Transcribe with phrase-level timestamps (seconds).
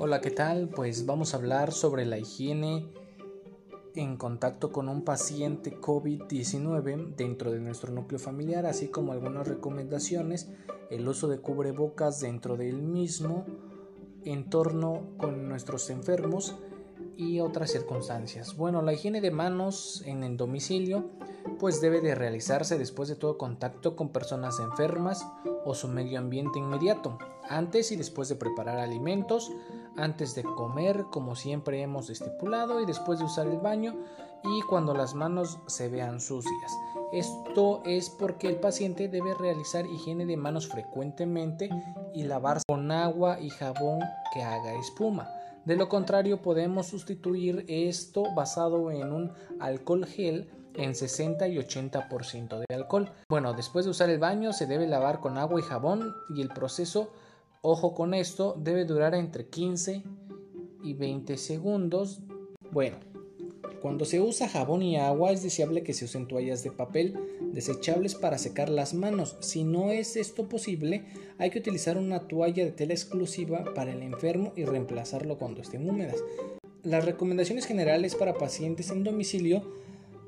[0.00, 0.68] Hola, ¿qué tal?
[0.68, 2.86] Pues vamos a hablar sobre la higiene
[3.96, 10.50] en contacto con un paciente COVID-19 dentro de nuestro núcleo familiar, así como algunas recomendaciones,
[10.90, 13.44] el uso de cubrebocas dentro del mismo
[14.24, 16.54] entorno con nuestros enfermos
[17.16, 18.56] y otras circunstancias.
[18.56, 21.10] Bueno, la higiene de manos en el domicilio
[21.58, 25.26] pues debe de realizarse después de todo contacto con personas enfermas
[25.64, 29.50] o su medio ambiente inmediato, antes y después de preparar alimentos,
[29.98, 33.96] antes de comer como siempre hemos estipulado y después de usar el baño
[34.44, 36.72] y cuando las manos se vean sucias.
[37.12, 41.70] Esto es porque el paciente debe realizar higiene de manos frecuentemente
[42.14, 44.00] y lavarse con agua y jabón
[44.32, 45.28] que haga espuma.
[45.64, 52.64] De lo contrario, podemos sustituir esto basado en un alcohol gel en 60 y 80%
[52.66, 53.10] de alcohol.
[53.28, 56.48] Bueno, después de usar el baño se debe lavar con agua y jabón y el
[56.48, 57.10] proceso,
[57.62, 60.02] ojo con esto, debe durar entre 15
[60.82, 62.20] y 20 segundos.
[62.70, 62.98] Bueno,
[63.80, 67.16] cuando se usa jabón y agua es deseable que se usen toallas de papel
[67.52, 69.36] desechables para secar las manos.
[69.40, 71.04] Si no es esto posible,
[71.38, 75.88] hay que utilizar una toalla de tela exclusiva para el enfermo y reemplazarlo cuando estén
[75.88, 76.16] húmedas.
[76.82, 79.62] Las recomendaciones generales para pacientes en domicilio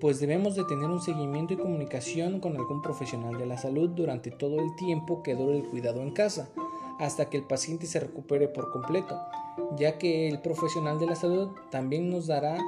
[0.00, 4.30] pues debemos de tener un seguimiento y comunicación con algún profesional de la salud durante
[4.30, 6.50] todo el tiempo que dure el cuidado en casa,
[7.00, 9.18] hasta que el paciente se recupere por completo,
[9.76, 12.58] ya que el profesional de la salud también nos dará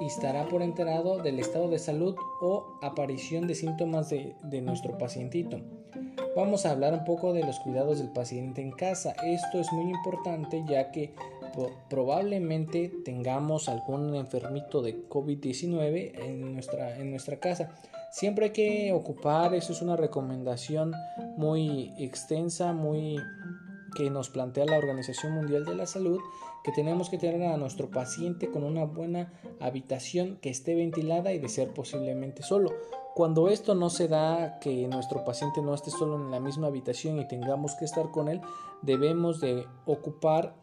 [0.00, 5.60] y estará por enterado del estado de salud o aparición de síntomas de, nuestro pacientito.
[6.34, 9.14] Vamos a hablar un poco de los cuidados del paciente en casa.
[9.24, 11.14] Esto es muy importante ya que
[11.88, 17.70] probablemente tengamos algún enfermito de COVID-19 en nuestra, en nuestra casa.
[18.10, 20.92] Siempre hay que ocupar, eso es una recomendación
[21.36, 23.16] muy extensa, muy
[23.94, 26.20] que nos plantea la Organización Mundial de la Salud,
[26.62, 31.38] que tenemos que tener a nuestro paciente con una buena habitación que esté ventilada y
[31.38, 32.72] de ser posiblemente solo.
[33.14, 37.20] Cuando esto no se da, que nuestro paciente no esté solo en la misma habitación
[37.20, 38.40] y tengamos que estar con él,
[38.82, 40.56] debemos de ocupar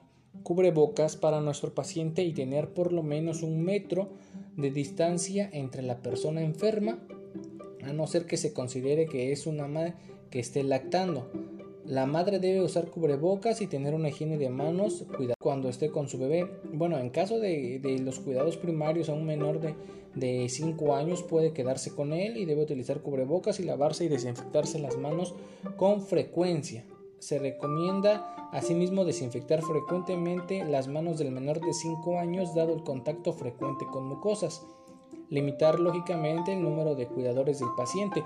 [0.44, 4.10] cubrebocas para nuestro paciente y tener por lo menos un metro
[4.58, 7.00] de distancia entre la persona enferma,
[7.84, 9.96] a no ser que se considere que es una madre
[10.30, 11.30] que esté lactando.
[11.92, 15.04] La madre debe usar cubrebocas y tener una higiene de manos
[15.38, 16.50] cuando esté con su bebé.
[16.72, 19.76] Bueno, en caso de, los cuidados primarios a un menor de,
[20.16, 24.80] de 5 años puede quedarse con él y debe utilizar cubrebocas y lavarse y desinfectarse
[24.80, 25.36] las manos
[25.76, 26.86] con frecuencia.
[27.20, 33.34] Se recomienda asimismo desinfectar frecuentemente las manos del menor de 5 años dado el contacto
[33.34, 34.66] frecuente con mucosas.
[35.28, 38.24] Limitar lógicamente el número de cuidadores del paciente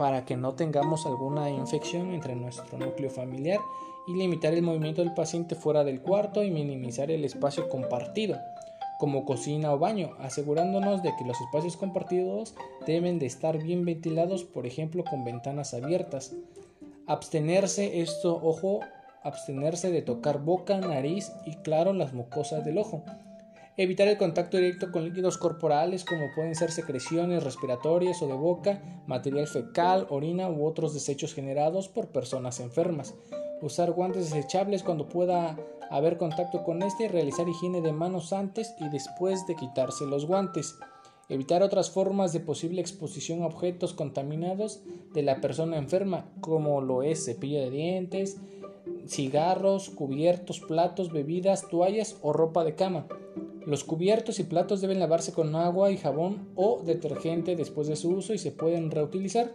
[0.00, 3.60] para que no tengamos alguna infección entre nuestro núcleo familiar
[4.06, 8.38] y limitar el movimiento del paciente fuera del cuarto y minimizar el espacio compartido
[8.98, 12.54] como cocina o baño, asegurándonos de que los espacios compartidos
[12.86, 16.34] deben de estar bien ventilados, por ejemplo con ventanas abiertas.
[17.06, 18.80] Abstenerse, esto, ojo,
[19.22, 23.04] abstenerse de tocar boca, nariz y claro las mucosas del ojo.
[23.76, 29.02] Evitar el contacto directo con líquidos corporales como pueden ser secreciones respiratorias o de boca,
[29.06, 33.14] material fecal, orina u otros desechos generados por personas enfermas.
[33.62, 35.56] Usar guantes desechables cuando pueda
[35.88, 40.26] haber contacto con este y realizar higiene de manos antes y después de quitarse los
[40.26, 40.76] guantes.
[41.28, 44.82] Evitar otras formas de posible exposición a objetos contaminados
[45.14, 48.38] de la persona enferma como lo es cepillo de dientes,
[49.06, 53.06] cigarros, cubiertos, platos, bebidas, toallas o ropa de cama.
[53.66, 58.10] Los cubiertos y platos deben lavarse con agua y jabón o detergente después de su
[58.10, 59.52] uso y se pueden reutilizar.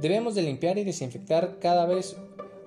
[0.00, 2.16] Debemos de limpiar y desinfectar cada vez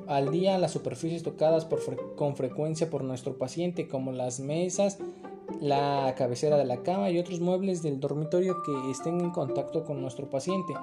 [0.08, 1.68] al día las superficies tocadas
[2.16, 5.00] con frecuencia por nuestro paciente como las mesas,
[5.60, 10.02] la cabecera de la cama y otros muebles del dormitorio que estén en contacto con
[10.02, 10.74] nuestro paciente.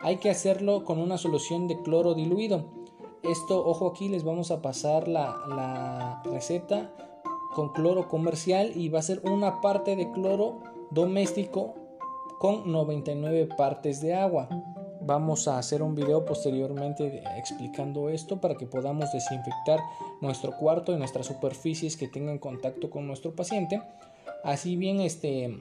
[0.00, 2.64] Hay que hacerlo con una solución de cloro diluido.
[3.22, 6.90] Esto, ojo aquí, les vamos a pasar la, la receta
[7.54, 10.60] con cloro comercial y va a ser una parte de cloro
[10.90, 11.74] doméstico
[12.38, 14.48] con 99 partes de agua.
[15.02, 19.80] Vamos a hacer un video posteriormente explicando esto para que podamos desinfectar
[20.20, 23.82] nuestro cuarto y nuestras superficies que tengan contacto con nuestro paciente.
[24.44, 25.54] Así bien, este,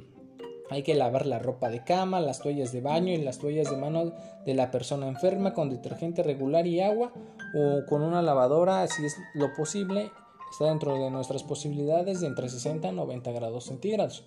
[0.69, 3.77] hay que lavar la ropa de cama, las toallas de baño y las toallas de
[3.77, 4.13] mano
[4.45, 7.11] de la persona enferma con detergente regular y agua
[7.55, 10.11] o con una lavadora si es lo posible
[10.51, 14.23] está dentro de nuestras posibilidades de entre 60 y 90 grados centígrados.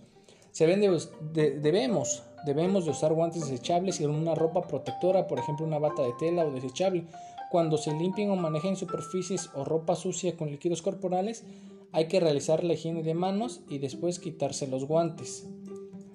[0.52, 6.02] Se debemos, debemos de usar guantes desechables y una ropa protectora, por ejemplo una bata
[6.02, 7.06] de tela o desechable.
[7.50, 11.44] Cuando se limpien o manejen superficies o ropa sucia con líquidos corporales,
[11.92, 15.46] hay que realizar la higiene de manos y después quitarse los guantes.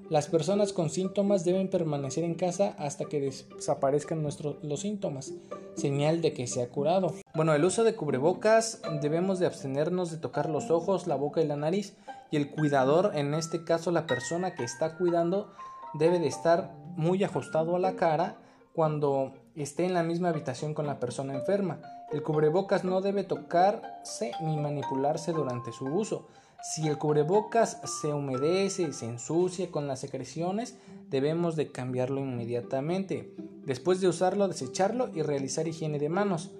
[0.09, 5.33] Las personas con síntomas deben permanecer en casa hasta que desaparezcan nuestros, los síntomas,
[5.75, 7.13] señal de que se ha curado.
[7.36, 11.48] Bueno, el uso de cubrebocas debemos de abstenernos de tocar los ojos, la boca y
[11.48, 11.98] la nariz
[12.31, 15.51] y el cuidador, en este caso la persona que está cuidando,
[15.94, 18.38] debe de estar muy ajustado a la cara
[18.74, 21.81] cuando esté en la misma habitación con la persona enferma.
[22.13, 26.27] El cubrebocas no debe tocarse ni manipularse durante su uso.
[26.62, 30.77] Si el cubrebocas se humedece y se ensucia con las secreciones,
[31.09, 33.33] debemos de cambiarlo inmediatamente.
[33.63, 36.51] Después de usarlo, desecharlo y realizar higiene de manos.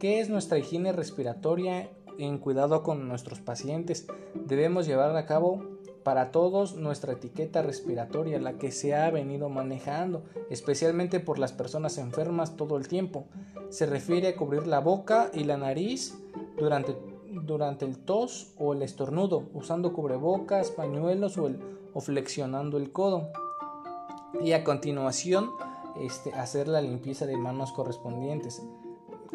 [0.00, 4.06] ¿Qué es nuestra higiene respiratoria en cuidado con nuestros pacientes?
[4.34, 10.24] Debemos llevar a cabo para todos nuestra etiqueta respiratoria, la que se ha venido manejando,
[10.50, 13.26] especialmente por las personas enfermas todo el tiempo.
[13.70, 16.18] Se refiere a cubrir la boca y la nariz
[16.58, 16.94] durante
[17.46, 21.60] durante el tos o el estornudo, usando cubrebocas, pañuelos o, el,
[21.92, 23.28] o flexionando el codo.
[24.42, 25.50] Y a continuación,
[26.00, 28.62] este, hacer la limpieza de manos correspondientes.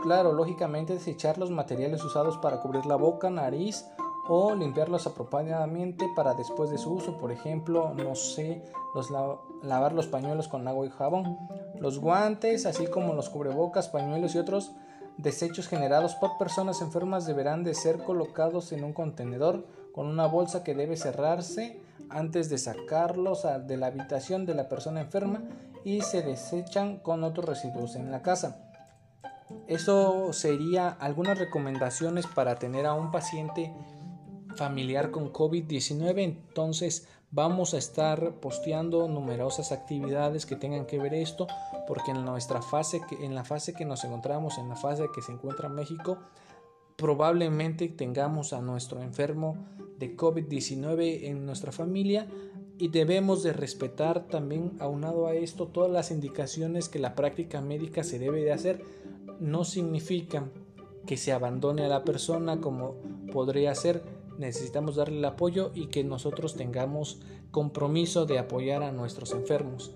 [0.01, 3.85] Claro, lógicamente desechar los materiales usados para cubrir la boca, nariz
[4.27, 7.17] o limpiarlos apropiadamente para después de su uso.
[7.17, 8.63] Por ejemplo, no sé,
[8.93, 9.09] los
[9.61, 11.37] lavar los pañuelos con agua y jabón.
[11.79, 14.71] Los guantes, así como los cubrebocas, pañuelos y otros
[15.19, 20.63] Desechos generados por personas enfermas deberán de ser colocados en un contenedor con una bolsa
[20.63, 25.43] que debe cerrarse antes de sacarlos de la habitación de la persona enferma
[25.83, 28.61] y se desechan con otros residuos en la casa.
[29.67, 33.73] Eso sería algunas recomendaciones para tener a un paciente
[34.55, 36.23] familiar con COVID-19.
[36.23, 41.47] Entonces vamos a estar posteando numerosas actividades que tengan que ver esto
[41.87, 45.31] porque en nuestra fase, en la fase que nos encontramos, en la fase que se
[45.31, 46.17] encuentra México,
[46.95, 49.57] probablemente tengamos a nuestro enfermo
[49.97, 52.27] de COVID-19 en nuestra familia
[52.77, 58.03] y debemos de respetar también aunado a esto todas las indicaciones que la práctica médica
[58.03, 58.81] se debe de hacer.
[59.39, 60.45] No significa
[61.05, 62.95] que se abandone a la persona como
[63.31, 64.03] podría ser
[64.39, 67.19] necesitamos darle el apoyo y que nosotros tengamos
[67.51, 69.93] compromiso de apoyar a nuestros enfermos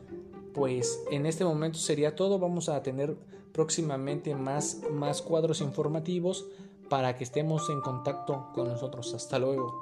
[0.54, 2.40] pues en este momento sería todo.
[2.40, 3.18] Vamos a tener
[3.52, 6.46] próximamente más, más cuadros informativos
[6.90, 9.14] para que estemos en contacto con nosotros.
[9.14, 9.82] Hasta luego.